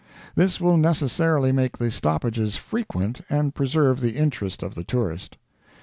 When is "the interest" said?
4.01-4.63